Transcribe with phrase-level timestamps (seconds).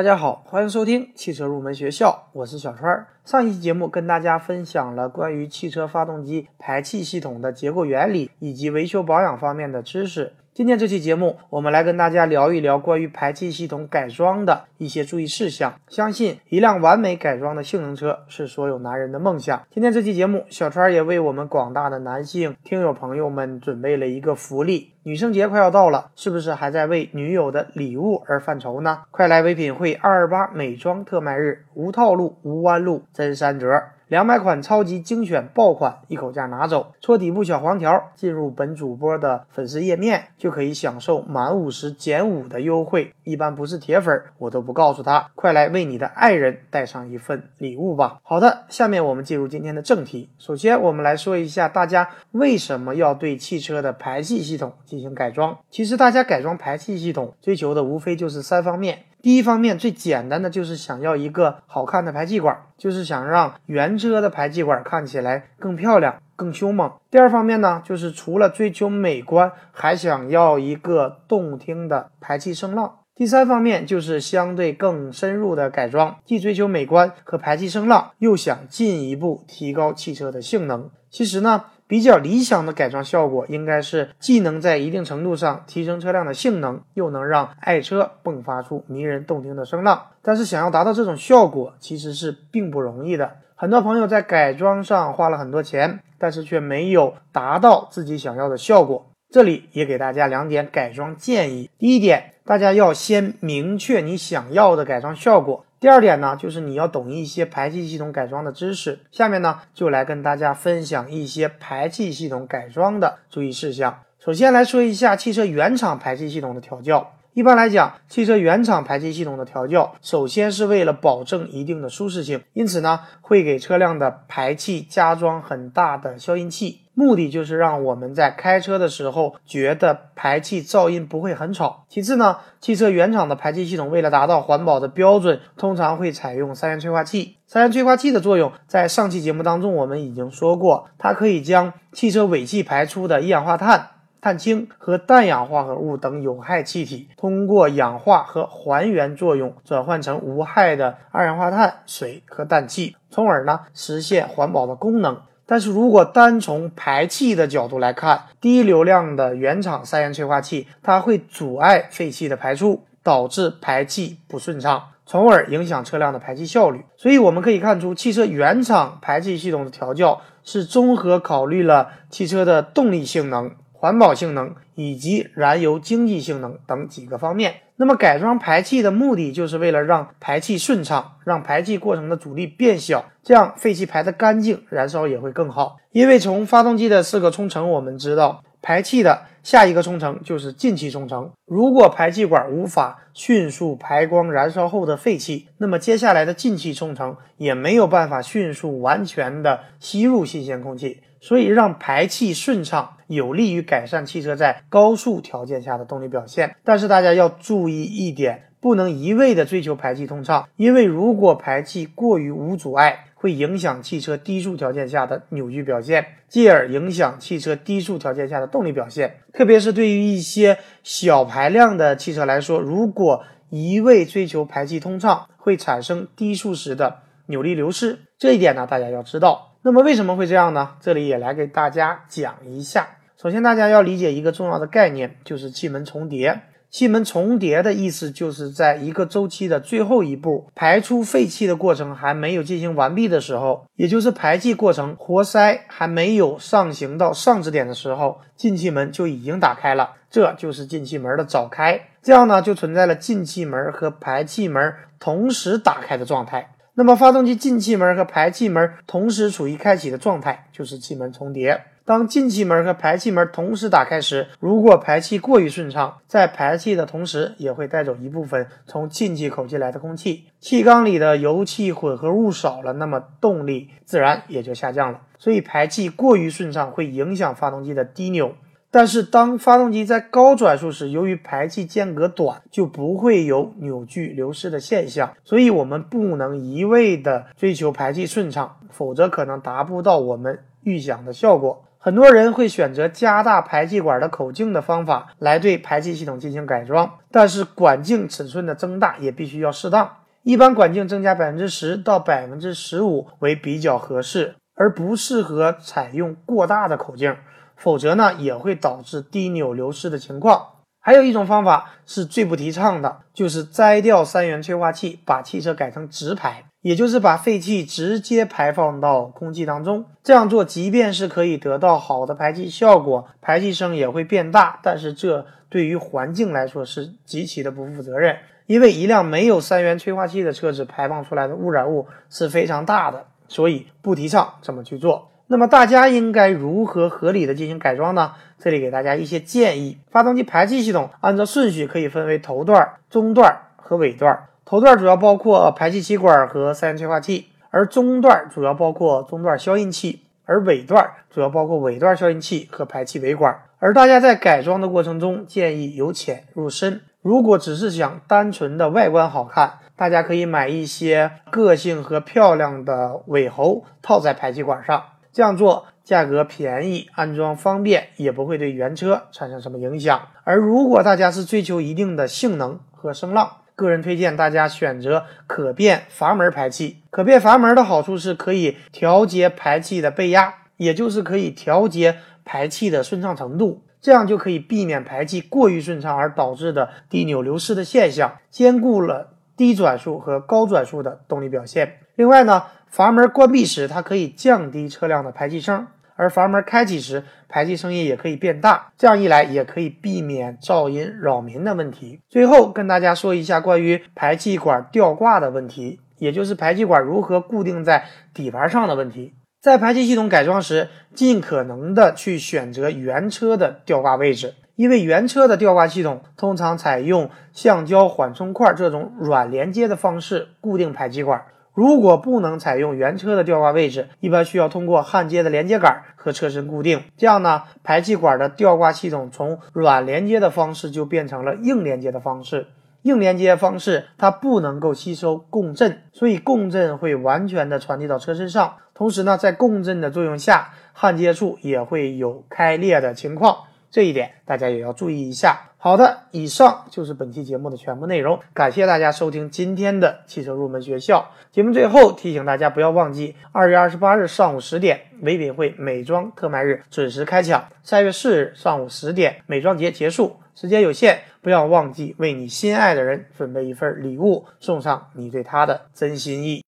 [0.00, 3.06] 大家好，欢迎收听汽车入门学校，我是小川。
[3.22, 10.32] 上一期节目跟大家分享了关于汽车发动机排气系统的结构原理以及维修保养方面的知识。
[10.60, 15.72] 今天这期节目，我们来跟大家聊一聊关于排气系统改装的一些注意事项。
[15.88, 19.62] 相信一辆完美改装的性能车是所有男人的梦想。
[19.70, 24.92] 今天这期节目，小川也为我们广大的男性听友朋友们准备了一个福利。
[25.02, 29.04] 女生节快要到了，是不是还在为女友的礼物而犯愁呢？
[29.10, 33.66] 快来唯品会二二八美妆特卖日，无套路、无弯路，真三折。
[34.10, 36.94] 两百款超级精选爆款，一口价拿走。
[37.00, 43.12] 戳底部小黄条，进入本主播的粉丝页面，就可以享受满五十减五的优惠。
[43.22, 45.30] 一般不是铁粉，我都不告诉他。
[45.36, 48.18] 快来为你的爱人带上一份礼物吧。
[48.24, 50.28] 好的，下面我们进入今天的正题。
[50.38, 55.56] 首先，我们来说一下大家为什么要对汽车的排气系统进行改装。
[55.70, 59.04] 其实，大家改装排气系统追求的无非就是三方面。
[59.22, 66.90] 第一方面最简单的就是想要一个好看的排气管，就是想让原车的排气管看起来更漂亮、更凶猛。
[67.10, 73.00] 第二方面呢，就是除了追求美观，还想要一个动听的排气声浪。
[73.14, 80.90] 第三方面就是相对更深入的改装，既追求美观和排气声浪，又想进一步提高汽车的性能。
[81.10, 81.64] 其实呢。
[81.90, 90.00] 比较理想的改装效果应该是既能在一定程度上提升车辆的性能，又能让爱车迸发出迷人动听的声浪。
[90.22, 93.38] 但是想要达到这种效果，其实是并不容易的。
[93.56, 99.10] 很多朋友在改装上花了很多钱，但是却没有达到自己想要的效果。
[99.28, 105.64] 这里也给大家两点改装建议：第一点，大家要先明确你想要的改装效果。
[105.80, 109.00] 第二点呢，就是你要懂一些排气系统改装的知识。
[109.10, 114.02] 下面呢，就来跟大家分享一些排气系统改装的注意事项。
[114.18, 117.14] 首先来说一下汽车原厂排气系统的调教。
[117.32, 131.84] 一般来讲，汽车原厂排气系统的调教，首先是为了保证一定的舒适性，因此呢，会给车辆的排气加装很大的消音器，目的就是让我们在开车的时候觉得排气噪音不会很吵。
[131.88, 137.36] 其次呢，汽车原厂的排气系统为了达到环保的标准，通常会采用三元催化器。
[137.46, 143.90] 三元催化器的作用，在上期节目当中我们已经说过，它可以将汽车尾气排出的一氧化碳。
[144.22, 155.20] 碳氢和氮氧化合物等有害气体，通过氧化和还原作用转换成无害的二氧化碳、水和氮气，从而呢实现环保的功能。
[155.46, 166.84] 但是如果单从排气的角度来看，低流量的原厂三元催化器，它会阻碍废气的排出，导致排气不顺畅，从而影响车辆的排气效率。
[166.96, 173.50] 所以我们可以看出，汽车原厂排气系统的调教是综合考虑了汽车的动力性能。
[173.80, 177.54] 环保性能以及燃油经济性能等几个方面。
[177.76, 185.78] 那么改装排气的目的就是为了让排气顺畅，让排气过程的阻力变小，这样废气排得干净，燃烧也会更好。
[185.92, 191.30] 因为从发动机的四个冲程我们知道，排气的下一个冲程就是进气冲程。
[191.46, 201.00] 如果排气管无法迅速排光燃烧后的废气，那么接下来的进气冲程也没有办法迅速完全的吸入新鲜空气。
[201.20, 206.56] 所以，让排气顺畅有利于改善汽车在高速条件下的动力表现。
[206.64, 219.16] 但是，大家要注意一点，不能一味的追求排气通畅，因为如果排气过于无阻碍，会影响汽车低速条件下的扭矩表现，继而影响汽车低速条件下的动力表现。
[219.34, 227.98] 特别是对于一些小排量的汽车来说，如果一味追求排气通畅，会产生低速时的扭力流失。
[228.18, 229.49] 这一点呢，大家要知道。
[229.62, 230.76] 那么为什么会这样呢？
[230.80, 232.88] 这里也来给大家讲一下。
[233.20, 236.40] 首先，大家要理解一个重要的概念，就是气门重叠。
[236.70, 251.78] 气门重叠的意思就是在一个周期的最后一步，排出废气的过程还没有进行完毕的时候，也就是排气过程活塞还没有上行到上止点的时候，进气门就已经打开了，这就是进气门的早开。
[252.00, 256.52] 这样呢，就存在了进气门和排气门同时打开的状态。
[256.74, 261.64] 那么，发动机进气门和排气门同时处于开启的状态，就是气门重叠。
[261.84, 275.00] 当进气门和排气门同时打开时，如果排气过于顺畅，在排气的同时也会带走一部分从进气口进来的空气，气缸里的油气混合物少了，那么动力自然也就下降了。
[275.18, 278.34] 所以，排气过于顺畅会影响发动机的低扭。
[278.72, 285.12] 但是，当发动机在高转速时，由于排气间隔短，就不会有扭矩流失的现象。
[285.24, 291.64] 所以，我们不能一味的追求排气顺畅，否则可能达不到我们预想的效果。
[291.78, 299.96] 很多人会选择加大排气管的口径的方法来对排气系统进行改装，但是管径尺寸的增大也必须要适当。
[300.22, 307.16] 一般管径增加百分之十到百分之十五为比较合适，而不适合采用过大的口径，
[307.60, 310.44] 否则呢也会导致低扭流失的情况。
[310.80, 316.44] 还有一种方法是最不提倡的，就是摘掉三元催化器，把汽车改成直排。
[316.62, 328.14] 也就是把废气直接排放到空气当中，这样做即便是可以得到好的排气效果，排气声也会变大，但是这对于环境来说是极其的不负责任。
[328.46, 335.10] 因为一辆没有三元催化器的车子排放出来的污染物是非常大的，所以不提倡这么去做。
[335.32, 338.14] 那么大家应该如何合理的进行改装呢？
[338.36, 344.26] 这里给大家一些建议：发动机排气系统按照顺序可以分为头段、中段和尾段。
[344.44, 353.40] 头段主要包括排气气管和三元催化器，而中段主要包括中段消音器，而尾段主要包括尾段消音器和排气尾管。
[353.60, 356.80] 而大家在改装的过程中，建议由浅入深。
[357.02, 370.00] 如果只是想单纯的外观好看，大家可以买一些个性和漂亮的尾喉套在排气管上，这样做价格便宜，安装方便，也不会对原车产生什么影响。
[370.24, 376.82] 而如果大家是追求一定的性能和声浪，个人推荐大家选择可变阀门排气。
[376.90, 391.78] 可变阀门的好处是可以调节排气的背压，也就是可以调节排气的顺畅程度，这样就可以避免排气过于顺畅而导致的低扭流失的现象，兼顾了低转速和高转速的动力表现。
[391.96, 395.66] 另外呢，阀门关闭时，它可以降低车辆的排气声。
[395.96, 402.00] 而阀门开启时，排气声音也可以变大，这样一来也可以避免噪音扰民的问题。
[402.08, 407.84] 最后跟大家说一下关于排气管吊挂的问题，也就是排气管如何固定在
[408.14, 409.12] 底盘上的问题。
[409.42, 421.24] 在排气系统改装时，尽可能的去选择原车的吊挂位置，因为原车的吊挂系统通常采用橡胶缓冲块这种软连接的方式固定排气管。
[421.54, 426.82] 如果不能采用原车的吊挂位置，一般需要通过焊接的连接杆和车身固定。
[426.96, 432.46] 这样呢，排气管的吊挂系统从软连接的方式就变成了硬连接的方式。
[432.82, 438.54] 硬连接方式它不能够吸收共振，所以共振会完全的传递到车身上。
[438.72, 443.36] 同时呢，在共振的作用下，焊接处也会有开裂的情况。
[443.70, 445.46] 这一点大家也要注意一下。
[445.62, 451.10] 好的，以上就是本期节目的全部内容，感谢大家收听今天的汽车入门学校。
[451.30, 466.38] 节目最后提醒大家，不要忘记二月二十八日上午十点，唯品会美妆特卖日准时开抢；三月四日上午十点，美妆节结束，时间有限，不要忘记为你心爱的人准备一份礼物，送上你对他的真心意。